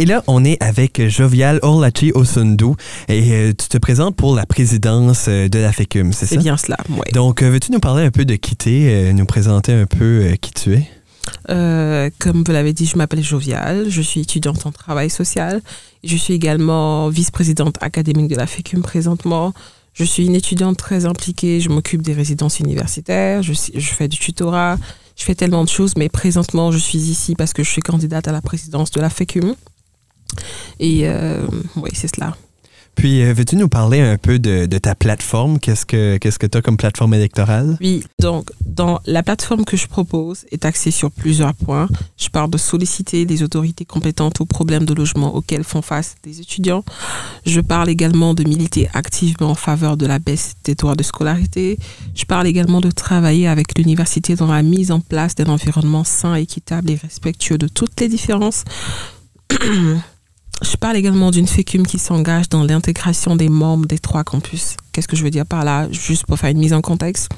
[0.00, 2.66] Et là, on est avec Jovial Orlachi Osundu
[3.08, 6.36] et euh, tu te présentes pour la présidence euh, de la FECUM, c'est ça?
[6.36, 7.10] C'est bien cela, oui.
[7.12, 10.52] Donc, euh, veux-tu nous parler un peu de qui t'es, nous présenter un peu qui
[10.52, 10.88] tu es?
[12.20, 15.60] comme vous l'avez dit, je m'appelle Jovial, je suis étudiante en travail social.
[16.04, 19.52] Je suis également vice-présidente académique de la FECUM présentement.
[19.94, 24.16] Je suis une étudiante très impliquée, je m'occupe des résidences universitaires, je, je fais du
[24.16, 24.78] tutorat,
[25.16, 28.28] je fais tellement de choses, mais présentement, je suis ici parce que je suis candidate
[28.28, 29.56] à la présidence de la FECUM.
[30.80, 32.36] Et euh, oui, c'est cela.
[32.98, 35.60] Puis, euh, veux-tu nous parler un peu de, ta plateforme?
[35.60, 37.78] Qu'est-ce que qu'est-ce que tu as comme plateforme électorale?
[37.80, 41.86] Oui, donc, dans la plateforme que je propose est axée sur plusieurs points.
[42.16, 46.40] Je parle de solliciter les autorités compétentes aux problèmes de logement auxquels font face des
[46.40, 46.84] étudiants.
[47.46, 51.78] Je parle également de militer activement en faveur de la baisse des droits de scolarité.
[52.16, 56.34] Je parle également de travailler avec l'université dans la mise en place d'un environnement sain,
[56.34, 58.64] équitable et respectueux de toutes les différences.
[60.60, 64.76] Je parle également d'une FECUM qui s'engage dans l'intégration des membres des trois campus.
[64.92, 65.88] Qu'est-ce que je veux dire par là?
[65.92, 67.28] Juste pour faire une mise en contexte.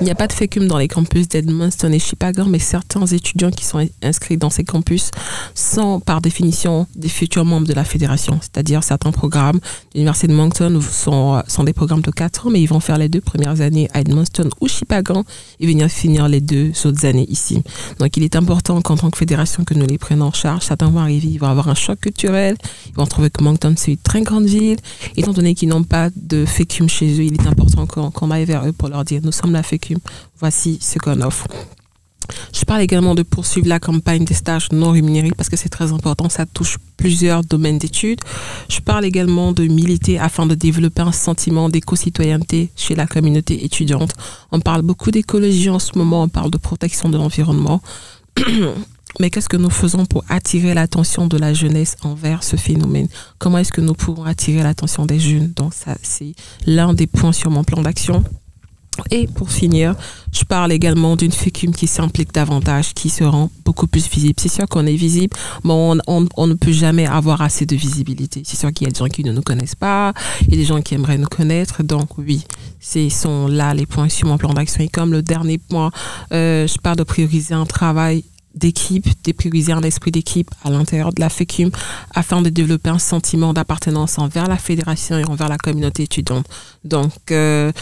[0.00, 3.50] Il n'y a pas de FECUM dans les campus d'Edmundston et Chipagan, mais certains étudiants
[3.50, 5.10] qui sont inscrits dans ces campus
[5.54, 8.38] sont par définition des futurs membres de la fédération.
[8.40, 12.66] C'est-à-dire certains programmes de l'Université de Moncton sont, des programmes de 4 ans, mais ils
[12.66, 15.24] vont faire les deux premières années à Edmundston ou Chipagan
[15.60, 17.62] et venir finir les deux autres années ici.
[17.98, 20.64] Donc il est important qu'en tant que fédération que nous les prenions en charge.
[20.64, 22.56] Certains vont arriver, ils vont avoir un choc culturel,
[22.88, 24.78] ils vont trouver que Moncton c'est une très grande ville.
[25.16, 28.66] Étant donné qu'ils n'ont pas de FECUM chez eux, il est important qu'on aille vers
[28.66, 29.98] eux pour leur dire nous sommes la FECUM,
[30.38, 31.46] voici ce qu'on offre.
[32.54, 35.92] Je parle également de poursuivre la campagne des stages non rémunérés parce que c'est très
[35.92, 38.20] important, ça touche plusieurs domaines d'études.
[38.68, 44.12] Je parle également de militer afin de développer un sentiment d'éco-citoyenneté chez la communauté étudiante.
[44.52, 47.80] On parle beaucoup d'écologie en ce moment, on parle de protection de l'environnement.
[49.20, 53.08] Mais qu'est-ce que nous faisons pour attirer l'attention de la jeunesse envers ce phénomène?
[53.38, 56.34] Comment est-ce que nous pouvons attirer l'attention des jeunes Donc ça, c'est
[56.66, 58.22] l'un des points sur mon plan d'action.
[59.10, 59.94] Et pour finir,
[60.32, 64.34] je parle également d'une FECUM qui s'implique davantage, qui se rend beaucoup plus visible.
[64.38, 68.42] C'est sûr qu'on est visible, mais on, ne peut jamais avoir assez de visibilité.
[68.44, 70.56] C'est sûr qu'il y a des gens qui ne nous connaissent pas, il y a
[70.56, 71.82] des gens qui aimeraient nous connaître.
[71.82, 72.44] Donc oui,
[72.80, 74.82] ce sont là les points sur mon plan d'action.
[74.82, 75.90] Et comme le dernier point,
[76.32, 81.12] euh, je parle de prioriser un travail d'équipe, de prioriser un esprit d'équipe à l'intérieur
[81.12, 81.70] de la FECUM
[82.14, 86.46] afin de développer un sentiment d'appartenance envers la fédération et envers la communauté étudiante.
[86.84, 87.72] Donc, euh,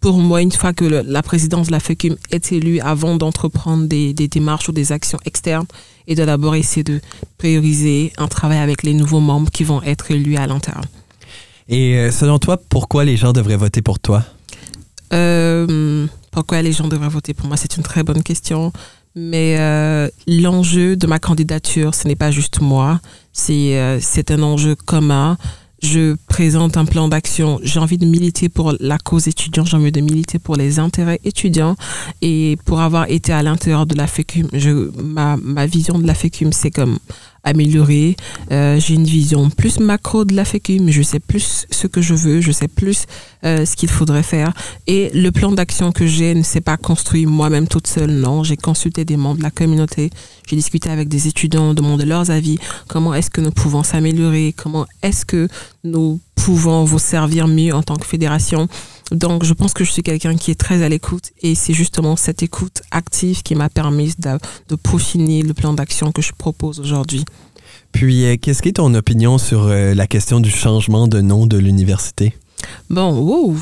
[0.00, 4.14] pour moi, une fois que la présidence de la FECUM est élue, avant d'entreprendre des,
[4.14, 5.66] démarches ou des actions externes,
[6.06, 7.00] et de d'abord essayer de
[7.36, 10.84] prioriser un travail avec les nouveaux membres qui vont être élus à l'interne.
[11.68, 14.24] Et euh, selon toi, pourquoi les gens devraient voter pour toi?
[15.12, 17.56] Euh, pourquoi les gens devraient voter pour moi?
[17.56, 18.72] C'est une très bonne question.
[19.14, 23.00] Mais euh, l'enjeu de ma candidature, ce n'est pas juste moi,
[23.32, 25.36] c'est c'est un enjeu commun
[25.82, 27.58] je présente un plan d'action.
[27.62, 31.20] J'ai envie de militer pour la cause étudiante, j'ai envie de militer pour les intérêts
[31.24, 31.76] étudiants.
[32.22, 34.48] Et pour avoir été à l'intérieur de la FECUM,
[35.02, 36.98] ma vision de la FECUM, c'est comme
[37.44, 38.16] améliorer.
[38.50, 42.14] Euh, j'ai une vision plus macro de la FECUM, je sais plus ce que je
[42.14, 43.06] veux, je sais plus
[43.44, 44.52] euh, ce qu'il faudrait faire.
[44.86, 48.44] Et le plan d'action que j'ai ne s'est pas construit moi-même toute seule, non.
[48.44, 50.10] J'ai consulté des membres de la communauté,
[50.48, 52.58] j'ai discuté avec des étudiants, demandé leurs avis,
[52.88, 55.48] comment est-ce que nous pouvons s'améliorer, comment est-ce que
[55.84, 58.68] nous pouvons vous servir mieux en tant que fédération?
[59.10, 62.16] Donc, je pense que je suis quelqu'un qui est très à l'écoute et c'est justement
[62.16, 64.38] cette écoute active qui m'a permis de,
[64.68, 67.24] de peaufiner le plan d'action que je propose aujourd'hui.
[67.92, 71.46] Puis, euh, qu'est-ce qui est ton opinion sur euh, la question du changement de nom
[71.46, 72.34] de l'université?
[72.88, 73.56] Bon,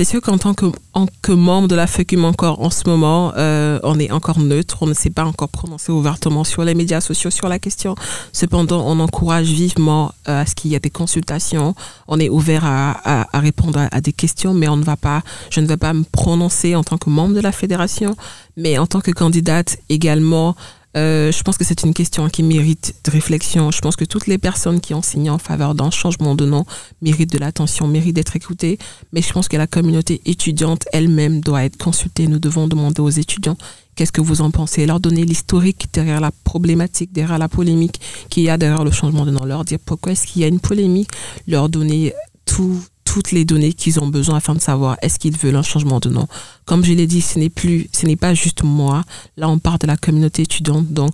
[0.00, 3.98] c'est sûr qu'en tant que, membre de la FECUM encore en ce moment, euh, on
[3.98, 7.50] est encore neutre, on ne s'est pas encore prononcé ouvertement sur les médias sociaux sur
[7.50, 7.94] la question.
[8.32, 11.74] Cependant, on encourage vivement euh, à ce qu'il y ait des consultations.
[12.08, 15.60] On est ouvert à, à, répondre à, des questions, mais on ne va pas, je
[15.60, 18.16] ne vais pas me prononcer en tant que membre de la fédération,
[18.56, 20.56] mais en tant que candidate également
[20.96, 23.70] euh, je pense que c'est une question qui mérite de réflexion.
[23.70, 26.64] Je pense que toutes les personnes qui ont signé en faveur d'un changement de nom
[27.00, 28.78] méritent de l'attention, méritent d'être écoutées.
[29.12, 32.26] Mais je pense que la communauté étudiante elle-même doit être consultée.
[32.26, 33.56] Nous devons demander aux étudiants
[33.94, 38.42] qu'est-ce que vous en pensez, leur donner l'historique derrière la problématique, derrière la polémique qu'il
[38.44, 40.60] y a derrière le changement de nom, leur dire pourquoi est-ce qu'il y a une
[40.60, 41.10] polémique,
[41.46, 42.14] leur donner
[42.46, 45.98] tout, toutes les données qu'ils ont besoin afin de savoir est-ce qu'ils veulent un changement
[45.98, 46.28] de nom.
[46.64, 49.02] Comme je l'ai dit, ce n'est plus, ce n'est pas juste moi.
[49.36, 50.86] Là, on parle de la communauté étudiante.
[50.92, 51.10] Donc,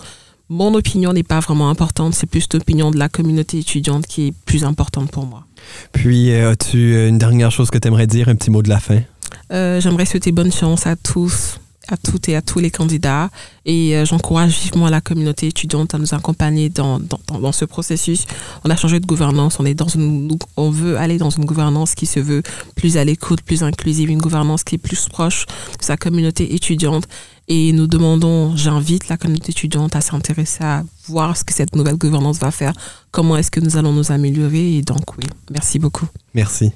[0.51, 2.13] mon opinion n'est pas vraiment importante.
[2.13, 5.47] C'est plus l'opinion de la communauté étudiante qui est plus importante pour moi.
[5.93, 8.79] Puis, euh, as-tu une dernière chose que tu aimerais dire, un petit mot de la
[8.79, 9.01] fin?
[9.51, 11.59] Euh, j'aimerais souhaiter bonne chance à tous
[11.89, 13.31] à toutes et à tous les candidats
[13.67, 18.25] et euh, j'encourage vivement la communauté étudiante à nous accompagner dans, dans, dans, ce processus.
[18.65, 21.95] On a changé de gouvernance, on, est dans une, on veut aller dans une gouvernance
[21.95, 22.43] qui se veut
[22.77, 25.47] plus à l'écoute, plus inclusive, une gouvernance qui est plus proche
[25.79, 27.09] de sa communauté étudiante.
[27.49, 31.97] Et nous demandons, j'invite la communauté étudiante à s'intéresser à voir ce que cette nouvelle
[31.97, 32.73] gouvernance va faire,
[33.11, 34.77] comment est-ce que nous allons nous améliorer.
[34.77, 36.07] Et donc oui, merci beaucoup.
[36.35, 36.73] Merci.